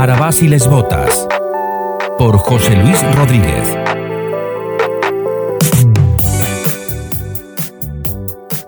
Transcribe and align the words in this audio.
Arabás 0.00 0.40
y 0.40 0.48
les 0.48 0.66
Botas. 0.66 1.28
Por 2.16 2.38
José 2.38 2.74
Luis 2.74 3.02
Rodríguez. 3.14 3.76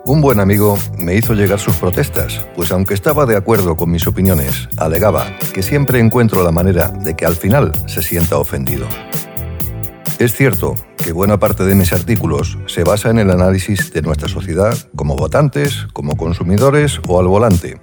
Un 0.04 0.20
buen 0.20 0.40
amigo 0.40 0.76
me 0.98 1.14
hizo 1.14 1.32
llegar 1.32 1.58
sus 1.58 1.76
protestas, 1.76 2.46
pues 2.54 2.70
aunque 2.70 2.92
estaba 2.92 3.24
de 3.24 3.38
acuerdo 3.38 3.76
con 3.76 3.90
mis 3.90 4.06
opiniones, 4.06 4.68
alegaba 4.76 5.24
que 5.54 5.62
siempre 5.62 6.00
encuentro 6.00 6.44
la 6.44 6.52
manera 6.52 6.88
de 6.88 7.16
que 7.16 7.24
al 7.24 7.36
final 7.36 7.72
se 7.86 8.02
sienta 8.02 8.36
ofendido. 8.36 8.86
Es 10.18 10.34
cierto 10.36 10.74
que 11.02 11.12
buena 11.12 11.38
parte 11.38 11.64
de 11.64 11.74
mis 11.74 11.94
artículos 11.94 12.58
se 12.66 12.84
basa 12.84 13.08
en 13.08 13.18
el 13.18 13.30
análisis 13.30 13.90
de 13.90 14.02
nuestra 14.02 14.28
sociedad 14.28 14.76
como 14.94 15.16
votantes, 15.16 15.86
como 15.94 16.14
consumidores 16.14 17.00
o 17.08 17.18
al 17.18 17.26
volante, 17.26 17.80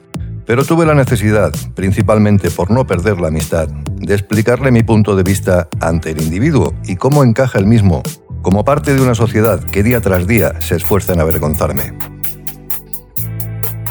pero 0.50 0.66
tuve 0.66 0.84
la 0.84 0.96
necesidad, 0.96 1.54
principalmente 1.76 2.50
por 2.50 2.72
no 2.72 2.88
perder 2.88 3.22
la 3.22 3.28
amistad, 3.28 3.68
de 3.68 4.16
explicarle 4.16 4.72
mi 4.72 4.82
punto 4.82 5.16
de 5.16 5.22
vista 5.22 5.68
ante 5.80 6.10
el 6.10 6.24
individuo 6.24 6.74
y 6.86 6.96
cómo 6.96 7.24
encaja 7.24 7.60
el 7.60 7.68
mismo 7.68 8.02
como 8.42 8.66
parte 8.66 8.96
de 8.96 9.02
una 9.04 9.14
sociedad 9.14 9.64
que 9.64 9.84
día 9.84 10.02
tras 10.02 10.26
día 10.26 10.60
se 10.60 10.78
esfuerza 10.78 11.14
en 11.14 11.20
avergonzarme. 11.20 11.94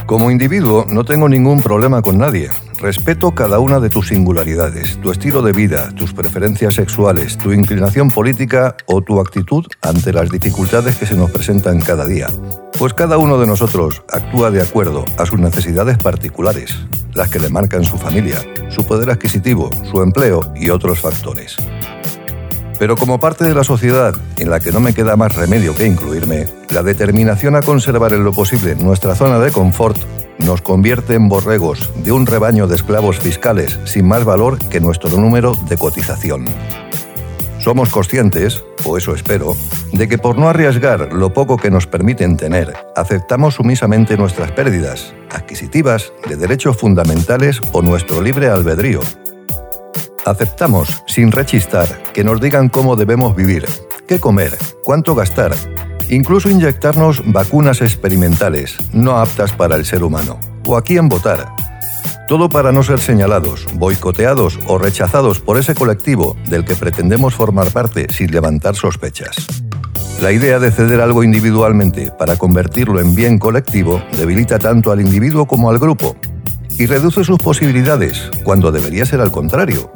Como 0.08 0.30
individuo 0.30 0.86
no 0.88 1.04
tengo 1.04 1.28
ningún 1.28 1.60
problema 1.60 2.00
con 2.00 2.16
nadie. 2.16 2.48
Respeto 2.78 3.32
cada 3.32 3.58
una 3.58 3.78
de 3.78 3.90
tus 3.90 4.08
singularidades, 4.08 4.98
tu 5.02 5.10
estilo 5.12 5.42
de 5.42 5.52
vida, 5.52 5.90
tus 5.94 6.14
preferencias 6.14 6.76
sexuales, 6.76 7.36
tu 7.36 7.52
inclinación 7.52 8.10
política 8.10 8.74
o 8.86 9.02
tu 9.02 9.20
actitud 9.20 9.66
ante 9.82 10.14
las 10.14 10.30
dificultades 10.30 10.96
que 10.96 11.04
se 11.04 11.14
nos 11.14 11.30
presentan 11.30 11.82
cada 11.82 12.06
día. 12.06 12.28
Pues 12.78 12.94
cada 12.94 13.18
uno 13.18 13.38
de 13.38 13.46
nosotros 13.46 14.02
actúa 14.08 14.50
de 14.50 14.62
acuerdo 14.62 15.04
a 15.18 15.26
sus 15.26 15.38
necesidades 15.38 15.98
particulares, 15.98 16.74
las 17.12 17.28
que 17.28 17.38
le 17.38 17.50
marcan 17.50 17.84
su 17.84 17.98
familia, 17.98 18.38
su 18.70 18.86
poder 18.86 19.10
adquisitivo, 19.10 19.68
su 19.90 20.00
empleo 20.00 20.54
y 20.56 20.70
otros 20.70 21.00
factores. 21.00 21.58
Pero 22.78 22.96
como 22.96 23.18
parte 23.18 23.44
de 23.44 23.54
la 23.54 23.64
sociedad 23.64 24.14
en 24.38 24.50
la 24.50 24.60
que 24.60 24.72
no 24.72 24.80
me 24.80 24.94
queda 24.94 25.16
más 25.16 25.34
remedio 25.34 25.74
que 25.74 25.86
incluirme, 25.86 26.46
la 26.70 26.82
determinación 26.82 27.56
a 27.56 27.62
conservar 27.62 28.12
en 28.12 28.24
lo 28.24 28.32
posible 28.32 28.76
nuestra 28.76 29.14
zona 29.14 29.38
de 29.38 29.50
confort 29.50 29.98
nos 30.38 30.62
convierte 30.62 31.14
en 31.14 31.28
borregos 31.28 31.90
de 32.04 32.12
un 32.12 32.26
rebaño 32.26 32.66
de 32.66 32.76
esclavos 32.76 33.18
fiscales 33.18 33.78
sin 33.84 34.06
más 34.06 34.24
valor 34.24 34.58
que 34.68 34.80
nuestro 34.80 35.10
número 35.10 35.54
de 35.68 35.76
cotización. 35.76 36.44
Somos 37.58 37.88
conscientes, 37.90 38.64
o 38.84 38.96
eso 38.96 39.14
espero, 39.14 39.56
de 39.92 40.08
que 40.08 40.16
por 40.16 40.38
no 40.38 40.48
arriesgar 40.48 41.12
lo 41.12 41.32
poco 41.32 41.56
que 41.56 41.70
nos 41.70 41.88
permiten 41.88 42.36
tener, 42.36 42.72
aceptamos 42.94 43.56
sumisamente 43.56 44.16
nuestras 44.16 44.52
pérdidas, 44.52 45.12
adquisitivas, 45.30 46.12
de 46.28 46.36
derechos 46.36 46.76
fundamentales 46.76 47.60
o 47.72 47.82
nuestro 47.82 48.22
libre 48.22 48.48
albedrío, 48.48 49.00
Aceptamos, 50.28 51.02
sin 51.06 51.32
rechistar, 51.32 51.88
que 52.12 52.22
nos 52.22 52.38
digan 52.38 52.68
cómo 52.68 52.96
debemos 52.96 53.34
vivir, 53.34 53.64
qué 54.06 54.18
comer, 54.18 54.58
cuánto 54.84 55.14
gastar, 55.14 55.54
incluso 56.10 56.50
inyectarnos 56.50 57.22
vacunas 57.24 57.80
experimentales 57.80 58.76
no 58.92 59.16
aptas 59.16 59.52
para 59.52 59.76
el 59.76 59.86
ser 59.86 60.02
humano, 60.02 60.38
o 60.66 60.76
a 60.76 60.82
quién 60.82 61.08
votar. 61.08 61.48
Todo 62.28 62.50
para 62.50 62.72
no 62.72 62.82
ser 62.82 62.98
señalados, 62.98 63.66
boicoteados 63.72 64.58
o 64.66 64.76
rechazados 64.76 65.40
por 65.40 65.56
ese 65.56 65.74
colectivo 65.74 66.36
del 66.46 66.66
que 66.66 66.76
pretendemos 66.76 67.34
formar 67.34 67.70
parte 67.70 68.06
sin 68.12 68.30
levantar 68.30 68.76
sospechas. 68.76 69.46
La 70.20 70.30
idea 70.30 70.58
de 70.58 70.70
ceder 70.70 71.00
algo 71.00 71.24
individualmente 71.24 72.10
para 72.10 72.36
convertirlo 72.36 73.00
en 73.00 73.14
bien 73.14 73.38
colectivo 73.38 74.02
debilita 74.14 74.58
tanto 74.58 74.92
al 74.92 75.00
individuo 75.00 75.46
como 75.46 75.70
al 75.70 75.78
grupo 75.78 76.16
y 76.78 76.84
reduce 76.84 77.24
sus 77.24 77.38
posibilidades 77.38 78.30
cuando 78.44 78.70
debería 78.70 79.06
ser 79.06 79.22
al 79.22 79.32
contrario. 79.32 79.90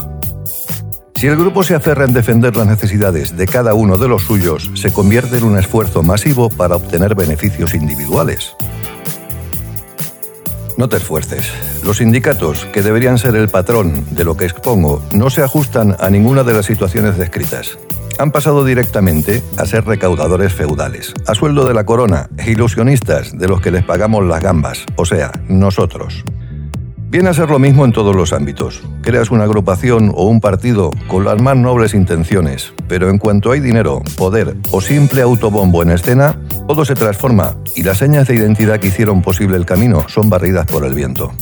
Si 1.23 1.29
el 1.29 1.37
grupo 1.37 1.63
se 1.63 1.77
aferra 1.77 2.05
en 2.05 2.13
defender 2.13 2.57
las 2.57 2.67
necesidades 2.67 3.37
de 3.37 3.47
cada 3.47 3.75
uno 3.75 3.97
de 3.97 4.09
los 4.09 4.25
suyos, 4.25 4.73
se 4.75 4.93
convierte 4.93 5.37
en 5.37 5.45
un 5.45 5.57
esfuerzo 5.57 6.03
masivo 6.03 6.51
para 6.51 6.75
obtener 6.75 7.15
beneficios 7.15 7.75
individuales. 7.75 8.57
No 10.77 10.89
te 10.89 10.97
esfuerces. 10.97 11.49
Los 11.85 11.99
sindicatos, 11.99 12.65
que 12.73 12.83
deberían 12.83 13.19
ser 13.19 13.37
el 13.37 13.49
patrón 13.49 14.05
de 14.11 14.25
lo 14.25 14.37
que 14.37 14.47
expongo, 14.47 15.01
no 15.13 15.31
se 15.31 15.45
ajustan 15.45 15.95
a 16.01 16.11
ninguna 16.11 16.43
de 16.43 16.55
las 16.55 16.67
situaciones 16.67 17.17
descritas. 17.17 17.79
Han 18.19 18.33
pasado 18.33 18.65
directamente 18.65 19.45
a 19.59 19.65
ser 19.65 19.85
recaudadores 19.85 20.53
feudales, 20.53 21.15
a 21.29 21.37
sueldo 21.37 21.69
de 21.69 21.75
la 21.75 21.87
corona 21.87 22.31
e 22.37 22.51
ilusionistas 22.51 23.39
de 23.39 23.47
los 23.47 23.61
que 23.61 23.71
les 23.71 23.85
pagamos 23.85 24.27
las 24.27 24.43
gambas, 24.43 24.85
o 24.97 25.05
sea, 25.05 25.31
nosotros. 25.47 26.25
Viene 27.13 27.29
a 27.29 27.35
ser 27.35 27.51
lo 27.51 27.59
mismo 27.59 27.85
en 27.85 27.93
todos 27.93 28.17
los 28.17 28.33
ámbitos. 28.33 28.83
Creas 29.03 29.31
una 29.31 29.45
agrupación 29.45 30.13
o 30.15 30.25
un 30.25 30.41
partido 30.41 30.91
con 31.09 31.27
las 31.27 31.43
más 31.43 31.59
nobles 31.59 31.93
intenciones, 31.93 32.73
pero 32.89 33.11
en 33.11 33.19
cuanto 33.19 33.53
hay 33.53 33.61
dinero, 33.61 34.01
poder 34.17 34.57
o 34.71 34.81
simple 34.81 35.21
autobombo 35.21 35.83
en 35.83 35.91
escena, 35.91 36.41
todo 36.67 36.87
se 36.87 36.95
transforma 36.95 37.55
y 37.77 37.83
las 37.83 37.99
señas 37.99 38.29
de 38.29 38.37
identidad 38.37 38.81
que 38.81 38.87
hicieron 38.87 39.21
posible 39.21 39.59
el 39.59 39.67
camino 39.67 40.09
son 40.09 40.31
barridas 40.31 40.65
por 40.65 40.87
el 40.87 40.95
viento. 40.95 41.33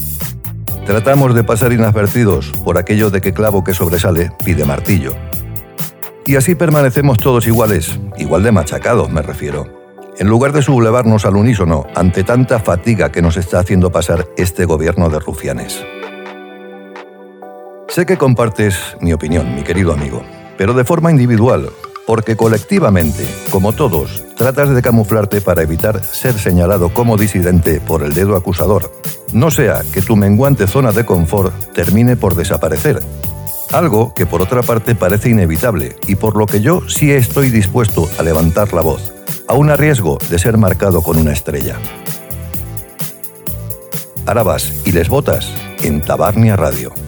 Tratamos 0.85 1.33
de 1.33 1.45
pasar 1.45 1.71
inadvertidos 1.71 2.51
por 2.65 2.77
aquello 2.77 3.09
de 3.09 3.21
que 3.21 3.31
clavo 3.31 3.63
que 3.63 3.73
sobresale 3.73 4.33
pide 4.43 4.65
martillo. 4.65 5.15
Y 6.25 6.35
así 6.35 6.53
permanecemos 6.53 7.17
todos 7.17 7.47
iguales, 7.47 7.97
igual 8.17 8.43
de 8.43 8.51
machacados 8.51 9.09
me 9.09 9.21
refiero 9.21 9.80
en 10.17 10.27
lugar 10.27 10.51
de 10.51 10.61
sublevarnos 10.61 11.25
al 11.25 11.35
unísono 11.35 11.85
ante 11.95 12.23
tanta 12.23 12.59
fatiga 12.59 13.11
que 13.11 13.21
nos 13.21 13.37
está 13.37 13.59
haciendo 13.59 13.91
pasar 13.91 14.27
este 14.37 14.65
gobierno 14.65 15.09
de 15.09 15.19
rufianes. 15.19 15.83
Sé 17.87 18.05
que 18.05 18.17
compartes 18.17 18.95
mi 19.01 19.13
opinión, 19.13 19.53
mi 19.55 19.63
querido 19.63 19.93
amigo, 19.93 20.23
pero 20.57 20.73
de 20.73 20.85
forma 20.85 21.11
individual, 21.11 21.69
porque 22.05 22.35
colectivamente, 22.35 23.25
como 23.49 23.73
todos, 23.73 24.23
tratas 24.35 24.69
de 24.69 24.81
camuflarte 24.81 25.41
para 25.41 25.61
evitar 25.61 26.03
ser 26.03 26.37
señalado 26.37 26.93
como 26.93 27.17
disidente 27.17 27.81
por 27.81 28.03
el 28.03 28.13
dedo 28.13 28.35
acusador. 28.35 28.91
No 29.33 29.51
sea 29.51 29.81
que 29.93 30.01
tu 30.01 30.15
menguante 30.15 30.67
zona 30.67 30.91
de 30.91 31.05
confort 31.05 31.53
termine 31.73 32.15
por 32.15 32.35
desaparecer. 32.35 33.01
Algo 33.71 34.13
que 34.13 34.25
por 34.25 34.41
otra 34.41 34.61
parte 34.61 34.95
parece 34.95 35.29
inevitable 35.29 35.95
y 36.07 36.15
por 36.15 36.35
lo 36.35 36.45
que 36.45 36.59
yo 36.59 36.81
sí 36.89 37.11
estoy 37.11 37.49
dispuesto 37.49 38.09
a 38.17 38.23
levantar 38.23 38.73
la 38.73 38.81
voz 38.81 39.13
aún 39.51 39.69
a 39.69 39.75
riesgo 39.75 40.17
de 40.29 40.39
ser 40.39 40.57
marcado 40.57 41.01
con 41.01 41.17
una 41.17 41.33
estrella. 41.33 41.75
Arabas 44.25 44.71
y 44.85 44.93
les 44.93 45.09
botas 45.09 45.51
en 45.83 45.99
Tabarnia 45.99 46.55
Radio. 46.55 47.00